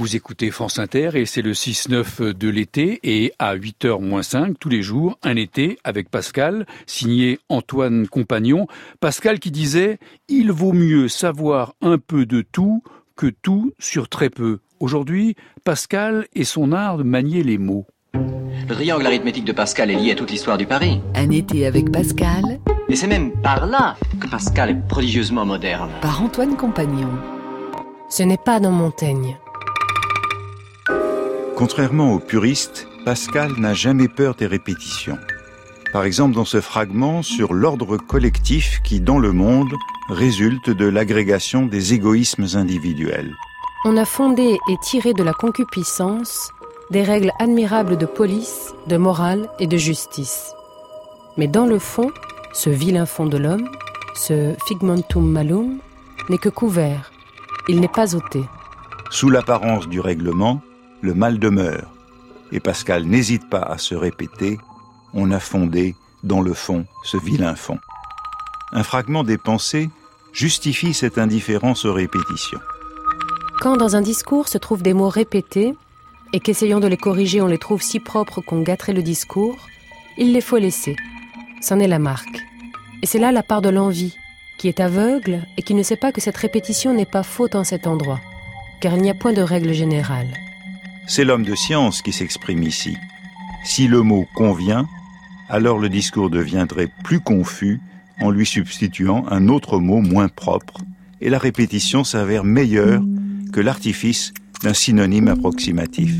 Vous 0.00 0.14
écoutez 0.14 0.52
France 0.52 0.78
Inter 0.78 1.10
et 1.14 1.26
c'est 1.26 1.42
le 1.42 1.54
6-9 1.54 2.32
de 2.32 2.48
l'été 2.48 3.00
et 3.02 3.32
à 3.40 3.56
8h 3.56 4.00
moins 4.00 4.22
5 4.22 4.56
tous 4.56 4.68
les 4.68 4.80
jours, 4.80 5.18
un 5.24 5.34
été 5.34 5.76
avec 5.82 6.08
Pascal, 6.08 6.66
signé 6.86 7.40
Antoine 7.48 8.06
Compagnon. 8.06 8.68
Pascal 9.00 9.40
qui 9.40 9.50
disait 9.50 9.98
«Il 10.28 10.52
vaut 10.52 10.72
mieux 10.72 11.08
savoir 11.08 11.74
un 11.82 11.98
peu 11.98 12.26
de 12.26 12.42
tout 12.42 12.80
que 13.16 13.26
tout 13.26 13.72
sur 13.80 14.08
très 14.08 14.30
peu». 14.30 14.60
Aujourd'hui, 14.78 15.34
Pascal 15.64 16.28
et 16.32 16.44
son 16.44 16.70
art 16.70 16.98
de 16.98 17.02
manier 17.02 17.42
les 17.42 17.58
mots. 17.58 17.84
Le 18.14 18.74
triangle 18.74 19.04
arithmétique 19.04 19.46
de 19.46 19.52
Pascal 19.52 19.90
est 19.90 19.96
lié 19.96 20.12
à 20.12 20.14
toute 20.14 20.30
l'histoire 20.30 20.58
du 20.58 20.66
Paris. 20.66 21.00
Un 21.16 21.30
été 21.30 21.66
avec 21.66 21.90
Pascal. 21.90 22.60
Et 22.88 22.94
c'est 22.94 23.08
même 23.08 23.32
par 23.42 23.66
là 23.66 23.96
que 24.20 24.28
Pascal 24.28 24.70
est 24.70 24.88
prodigieusement 24.88 25.44
moderne. 25.44 25.90
Par 26.00 26.22
Antoine 26.22 26.56
Compagnon. 26.56 27.10
Ce 28.08 28.22
n'est 28.22 28.38
pas 28.38 28.60
dans 28.60 28.70
Montaigne. 28.70 29.36
Contrairement 31.58 32.12
aux 32.12 32.20
puristes, 32.20 32.86
Pascal 33.04 33.50
n'a 33.58 33.74
jamais 33.74 34.06
peur 34.06 34.36
des 34.36 34.46
répétitions. 34.46 35.18
Par 35.92 36.04
exemple 36.04 36.36
dans 36.36 36.44
ce 36.44 36.60
fragment 36.60 37.22
sur 37.22 37.52
l'ordre 37.52 37.96
collectif 37.96 38.80
qui, 38.84 39.00
dans 39.00 39.18
le 39.18 39.32
monde, 39.32 39.74
résulte 40.08 40.70
de 40.70 40.84
l'agrégation 40.84 41.66
des 41.66 41.94
égoïsmes 41.94 42.46
individuels. 42.54 43.34
On 43.84 43.96
a 43.96 44.04
fondé 44.04 44.56
et 44.70 44.76
tiré 44.84 45.14
de 45.14 45.24
la 45.24 45.32
concupiscence 45.32 46.52
des 46.92 47.02
règles 47.02 47.32
admirables 47.40 47.96
de 47.96 48.06
police, 48.06 48.72
de 48.86 48.96
morale 48.96 49.50
et 49.58 49.66
de 49.66 49.76
justice. 49.76 50.52
Mais 51.38 51.48
dans 51.48 51.66
le 51.66 51.80
fond, 51.80 52.12
ce 52.52 52.70
vilain 52.70 53.04
fond 53.04 53.26
de 53.26 53.36
l'homme, 53.36 53.68
ce 54.14 54.54
figmentum 54.68 55.28
malum, 55.28 55.78
n'est 56.28 56.38
que 56.38 56.50
couvert. 56.50 57.10
Il 57.66 57.80
n'est 57.80 57.88
pas 57.88 58.14
ôté. 58.14 58.44
Sous 59.10 59.28
l'apparence 59.28 59.88
du 59.88 59.98
règlement, 59.98 60.62
le 61.00 61.14
mal 61.14 61.38
demeure. 61.38 61.92
Et 62.52 62.60
Pascal 62.60 63.04
n'hésite 63.04 63.48
pas 63.48 63.62
à 63.62 63.78
se 63.78 63.94
répéter, 63.94 64.58
on 65.14 65.30
a 65.30 65.40
fondé 65.40 65.94
dans 66.22 66.40
le 66.40 66.54
fond 66.54 66.86
ce 67.04 67.16
vilain 67.16 67.54
fond. 67.54 67.78
Un 68.72 68.82
fragment 68.82 69.24
des 69.24 69.38
pensées 69.38 69.90
justifie 70.32 70.94
cette 70.94 71.18
indifférence 71.18 71.84
aux 71.84 71.92
répétitions. 71.92 72.60
Quand 73.60 73.76
dans 73.76 73.96
un 73.96 74.02
discours 74.02 74.48
se 74.48 74.58
trouvent 74.58 74.82
des 74.82 74.94
mots 74.94 75.08
répétés, 75.08 75.74
et 76.32 76.40
qu'essayant 76.40 76.80
de 76.80 76.86
les 76.86 76.98
corriger 76.98 77.40
on 77.40 77.46
les 77.46 77.58
trouve 77.58 77.82
si 77.82 78.00
propres 78.00 78.40
qu'on 78.40 78.62
gâterait 78.62 78.92
le 78.92 79.02
discours, 79.02 79.56
il 80.18 80.32
les 80.32 80.40
faut 80.40 80.58
laisser. 80.58 80.96
C'en 81.60 81.78
est 81.78 81.88
la 81.88 81.98
marque. 81.98 82.38
Et 83.02 83.06
c'est 83.06 83.18
là 83.18 83.32
la 83.32 83.42
part 83.42 83.62
de 83.62 83.70
l'envie, 83.70 84.16
qui 84.58 84.68
est 84.68 84.80
aveugle 84.80 85.46
et 85.56 85.62
qui 85.62 85.74
ne 85.74 85.82
sait 85.82 85.96
pas 85.96 86.12
que 86.12 86.20
cette 86.20 86.36
répétition 86.36 86.92
n'est 86.92 87.06
pas 87.06 87.22
faute 87.22 87.54
en 87.54 87.64
cet 87.64 87.86
endroit, 87.86 88.20
car 88.80 88.94
il 88.94 89.02
n'y 89.02 89.10
a 89.10 89.14
point 89.14 89.32
de 89.32 89.42
règle 89.42 89.72
générale. 89.72 90.28
C'est 91.10 91.24
l'homme 91.24 91.42
de 91.42 91.54
science 91.54 92.02
qui 92.02 92.12
s'exprime 92.12 92.62
ici. 92.62 92.94
Si 93.64 93.88
le 93.88 94.02
mot 94.02 94.26
convient, 94.36 94.86
alors 95.48 95.78
le 95.78 95.88
discours 95.88 96.28
deviendrait 96.28 96.90
plus 97.02 97.20
confus 97.20 97.80
en 98.20 98.30
lui 98.30 98.44
substituant 98.44 99.24
un 99.30 99.48
autre 99.48 99.78
mot 99.78 100.02
moins 100.02 100.28
propre, 100.28 100.76
et 101.22 101.30
la 101.30 101.38
répétition 101.38 102.04
s'avère 102.04 102.44
meilleure 102.44 103.02
que 103.54 103.60
l'artifice 103.60 104.34
d'un 104.62 104.74
synonyme 104.74 105.28
approximatif. 105.28 106.14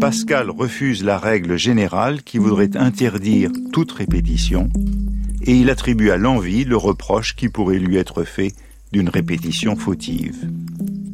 Pascal 0.00 0.50
refuse 0.50 1.02
la 1.02 1.18
règle 1.18 1.58
générale 1.58 2.22
qui 2.22 2.38
voudrait 2.38 2.76
interdire 2.76 3.50
toute 3.72 3.90
répétition, 3.90 4.68
et 5.42 5.56
il 5.56 5.68
attribue 5.68 6.10
à 6.10 6.16
l'envie 6.16 6.64
le 6.64 6.76
reproche 6.76 7.34
qui 7.34 7.48
pourrait 7.48 7.80
lui 7.80 7.96
être 7.96 8.22
fait 8.22 8.52
d'une 8.92 9.08
répétition 9.08 9.74
fautive. 9.74 10.48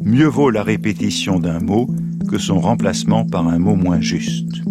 Mieux 0.03 0.29
vaut 0.29 0.51
la 0.51 0.63
répétition 0.63 1.41
d'un 1.41 1.61
mot 1.61 1.89
que 2.27 2.39
son 2.39 2.61
remplacement 2.61 3.25
par 3.25 3.47
un 3.49 3.59
mot 3.59 3.77
moins 3.77 4.01
juste. 4.01 4.63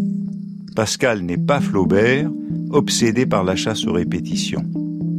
Pascal 0.76 1.22
n'est 1.22 1.38
pas 1.38 1.62
Flaubert, 1.62 2.30
obsédé 2.70 3.26
par 3.26 3.44
la 3.44 3.56
chasse 3.56 3.86
aux 3.88 3.94
répétitions. 3.94 4.66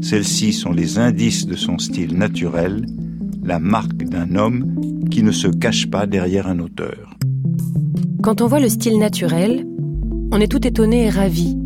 Celles-ci 0.02 0.52
sont 0.52 0.72
les 0.72 0.98
indices 0.98 1.46
de 1.46 1.56
son 1.56 1.78
style 1.78 2.16
naturel, 2.16 2.86
la 3.42 3.58
marque 3.58 4.04
d'un 4.04 4.36
homme 4.36 4.76
qui 5.10 5.22
ne 5.22 5.32
se 5.32 5.48
cache 5.48 5.90
pas 5.90 6.06
derrière 6.06 6.46
un 6.46 6.58
auteur. 6.58 7.16
Quand 8.22 8.40
on 8.40 8.46
voit 8.46 8.60
le 8.60 8.68
style 8.68 8.98
naturel, 8.98 9.66
on 10.32 10.40
est 10.40 10.50
tout 10.50 10.66
étonné 10.66 11.04
et 11.04 11.10
ravi, 11.10 11.56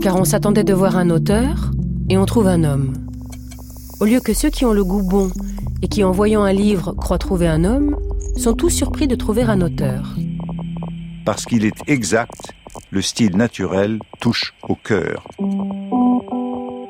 car 0.00 0.16
on 0.16 0.24
s'attendait 0.24 0.64
de 0.64 0.74
voir 0.74 0.96
un 0.96 1.10
auteur 1.10 1.72
et 2.08 2.16
on 2.16 2.26
trouve 2.26 2.46
un 2.46 2.62
homme. 2.62 2.92
Au 4.00 4.04
lieu 4.04 4.20
que 4.20 4.34
ceux 4.34 4.50
qui 4.50 4.64
ont 4.64 4.72
le 4.72 4.84
goût 4.84 5.02
bon 5.02 5.30
et 5.82 5.88
qui, 5.88 6.04
en 6.04 6.12
voyant 6.12 6.42
un 6.42 6.52
livre, 6.52 6.92
croient 6.92 7.18
trouver 7.18 7.48
un 7.48 7.64
homme, 7.64 7.96
sont 8.36 8.54
tous 8.54 8.70
surpris 8.70 9.06
de 9.06 9.14
trouver 9.14 9.42
un 9.42 9.60
auteur. 9.60 10.14
Parce 11.24 11.44
qu'il 11.44 11.64
est 11.64 11.76
exact, 11.86 12.52
le 12.90 13.02
style 13.02 13.36
naturel 13.36 13.98
touche 14.20 14.54
au 14.68 14.74
cœur. 14.74 15.26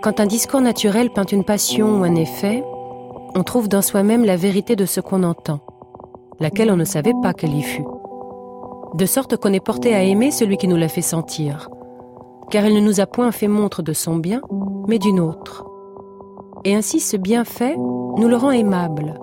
Quand 0.01 0.21
un 0.21 0.27
discours 0.27 0.61
naturel 0.61 1.11
peint 1.11 1.25
une 1.25 1.45
passion 1.45 2.01
ou 2.01 2.05
un 2.05 2.15
effet, 2.15 2.63
on 3.35 3.43
trouve 3.43 3.69
dans 3.69 3.83
soi-même 3.83 4.25
la 4.25 4.37
vérité 4.37 4.77
de 4.77 4.87
ce 4.87 5.01
qu'on 5.01 5.23
entend, 5.23 5.61
laquelle 6.41 6.71
on 6.71 6.77
ne 6.77 6.85
savait 6.85 7.15
pas 7.23 7.35
qu'elle 7.35 7.55
y 7.55 7.63
fut. 7.63 7.85
De 8.95 9.07
sorte 9.07 9.37
qu'on 9.37 9.53
est 9.53 9.65
porté 9.65 9.95
à 9.95 10.03
aimer 10.03 10.31
celui 10.31 10.57
qui 10.57 10.69
nous 10.69 10.77
l'a 10.77 10.89
fait 10.89 11.03
sentir, 11.03 11.69
car 12.51 12.65
il 12.65 12.75
ne 12.75 12.81
nous 12.81 13.01
a 13.01 13.07
point 13.07 13.33
fait 13.33 13.49
montre 13.49 13.83
de 13.83 13.93
son 13.93 14.17
bien, 14.17 14.41
mais 14.87 14.99
d'une 14.99 15.21
autre. 15.21 15.65
Et 16.65 16.75
ainsi 16.75 17.01
ce 17.01 17.17
bienfait 17.17 17.77
nous 17.77 18.29
le 18.29 18.37
rend 18.37 18.51
aimable, 18.51 19.21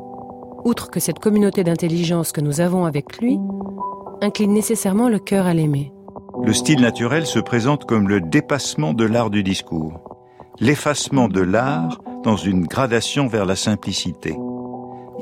outre 0.66 0.90
que 0.90 1.00
cette 1.00 1.20
communauté 1.20 1.64
d'intelligence 1.64 2.32
que 2.32 2.42
nous 2.42 2.60
avons 2.60 2.86
avec 2.86 3.20
lui 3.20 3.40
incline 4.22 4.54
nécessairement 4.54 5.08
le 5.08 5.20
cœur 5.20 5.46
à 5.46 5.54
l'aimer. 5.54 5.94
Le 6.44 6.54
style 6.54 6.82
naturel 6.82 7.26
se 7.26 7.40
présente 7.40 7.86
comme 7.86 8.10
le 8.10 8.20
dépassement 8.20 8.94
de 8.94 9.06
l'art 9.06 9.30
du 9.30 9.44
discours, 9.44 10.18
l'effacement 10.60 11.28
de 11.28 11.42
l'art 11.42 12.02
dans 12.24 12.36
une 12.36 12.66
gradation 12.66 13.28
vers 13.28 13.46
la 13.46 13.56
simplicité. 13.56 14.36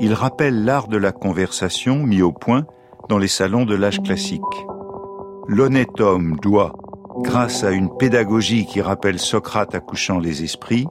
Il 0.00 0.14
rappelle 0.14 0.64
l'art 0.64 0.88
de 0.88 0.96
la 0.96 1.12
conversation 1.12 2.02
mis 2.02 2.22
au 2.22 2.32
point 2.32 2.66
dans 3.08 3.18
les 3.18 3.28
salons 3.28 3.66
de 3.66 3.74
l'âge 3.74 4.02
classique. 4.02 4.40
L'honnête 5.46 6.00
homme 6.00 6.36
doit, 6.40 6.72
grâce 7.18 7.62
à 7.64 7.70
une 7.70 7.94
pédagogie 7.96 8.64
qui 8.66 8.80
rappelle 8.80 9.18
Socrate 9.18 9.74
accouchant 9.74 10.18
les 10.18 10.42
esprits, 10.42 10.86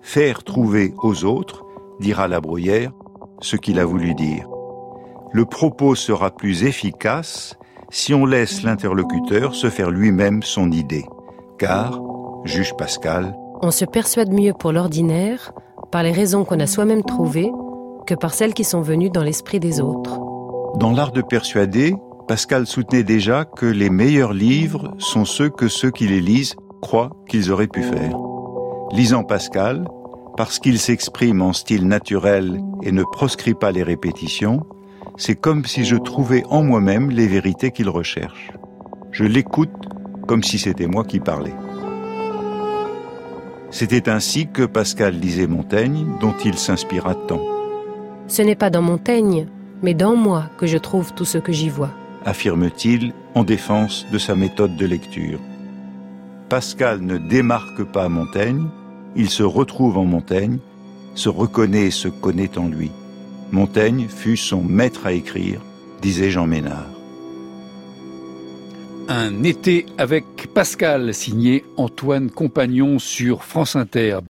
faire 0.00 0.44
trouver 0.44 0.94
aux 1.02 1.24
autres, 1.24 1.64
dira 1.98 2.28
la 2.28 2.40
brouillère, 2.40 2.92
ce 3.40 3.56
qu'il 3.56 3.78
a 3.78 3.84
voulu 3.84 4.14
dire. 4.14 4.48
Le 5.32 5.44
propos 5.44 5.94
sera 5.94 6.30
plus 6.30 6.64
efficace 6.64 7.56
si 7.90 8.14
on 8.14 8.26
laisse 8.26 8.62
l'interlocuteur 8.62 9.54
se 9.54 9.70
faire 9.70 9.90
lui-même 9.90 10.42
son 10.42 10.70
idée. 10.70 11.04
Car, 11.58 12.00
juge 12.44 12.74
Pascal, 12.76 13.34
on 13.60 13.70
se 13.70 13.84
persuade 13.84 14.32
mieux 14.32 14.52
pour 14.52 14.72
l'ordinaire 14.72 15.52
par 15.90 16.02
les 16.02 16.12
raisons 16.12 16.44
qu'on 16.44 16.60
a 16.60 16.66
soi-même 16.66 17.02
trouvées 17.02 17.50
que 18.06 18.14
par 18.14 18.32
celles 18.32 18.54
qui 18.54 18.64
sont 18.64 18.82
venues 18.82 19.10
dans 19.10 19.22
l'esprit 19.22 19.60
des 19.60 19.80
autres. 19.80 20.20
Dans 20.76 20.92
l'art 20.92 21.12
de 21.12 21.22
persuader, 21.22 21.94
Pascal 22.28 22.66
soutenait 22.66 23.02
déjà 23.02 23.44
que 23.44 23.66
les 23.66 23.90
meilleurs 23.90 24.32
livres 24.32 24.94
sont 24.98 25.24
ceux 25.24 25.50
que 25.50 25.68
ceux 25.68 25.90
qui 25.90 26.06
les 26.06 26.20
lisent 26.20 26.56
croient 26.80 27.10
qu'ils 27.28 27.50
auraient 27.50 27.68
pu 27.68 27.82
faire. 27.82 28.16
Lisant 28.92 29.24
Pascal, 29.24 29.88
parce 30.38 30.60
qu'il 30.60 30.78
s'exprime 30.78 31.42
en 31.42 31.52
style 31.52 31.88
naturel 31.88 32.60
et 32.84 32.92
ne 32.92 33.02
proscrit 33.02 33.54
pas 33.54 33.72
les 33.72 33.82
répétitions, 33.82 34.64
c'est 35.16 35.34
comme 35.34 35.64
si 35.64 35.84
je 35.84 35.96
trouvais 35.96 36.44
en 36.48 36.62
moi-même 36.62 37.10
les 37.10 37.26
vérités 37.26 37.72
qu'il 37.72 37.88
recherche. 37.88 38.52
Je 39.10 39.24
l'écoute 39.24 39.88
comme 40.28 40.44
si 40.44 40.60
c'était 40.60 40.86
moi 40.86 41.02
qui 41.02 41.18
parlais. 41.18 41.56
C'était 43.72 44.08
ainsi 44.08 44.46
que 44.46 44.62
Pascal 44.62 45.18
lisait 45.18 45.48
Montaigne, 45.48 46.06
dont 46.20 46.34
il 46.44 46.56
s'inspira 46.56 47.16
tant. 47.16 47.42
Ce 48.28 48.40
n'est 48.40 48.54
pas 48.54 48.70
dans 48.70 48.82
Montaigne, 48.82 49.48
mais 49.82 49.94
dans 49.94 50.14
moi 50.14 50.44
que 50.56 50.68
je 50.68 50.78
trouve 50.78 51.12
tout 51.14 51.24
ce 51.24 51.38
que 51.38 51.50
j'y 51.50 51.68
vois, 51.68 51.90
affirme-t-il 52.24 53.12
en 53.34 53.42
défense 53.42 54.06
de 54.12 54.18
sa 54.18 54.36
méthode 54.36 54.76
de 54.76 54.86
lecture. 54.86 55.40
Pascal 56.48 57.00
ne 57.00 57.18
démarque 57.18 57.82
pas 57.82 58.08
Montaigne, 58.08 58.68
il 59.18 59.28
se 59.28 59.42
retrouve 59.42 59.98
en 59.98 60.04
Montaigne, 60.04 60.58
se 61.16 61.28
reconnaît 61.28 61.86
et 61.86 61.90
se 61.90 62.08
connaît 62.08 62.56
en 62.56 62.68
lui. 62.68 62.92
Montaigne 63.50 64.06
fut 64.08 64.36
son 64.36 64.62
maître 64.62 65.06
à 65.06 65.12
écrire, 65.12 65.60
disait 66.00 66.30
Jean 66.30 66.46
Ménard. 66.46 66.86
Un 69.08 69.42
été 69.42 69.86
avec 69.98 70.48
Pascal, 70.54 71.12
signé 71.14 71.64
Antoine 71.76 72.30
Compagnon 72.30 72.98
sur 72.98 73.42
France 73.42 73.74
Inter. 73.74 74.18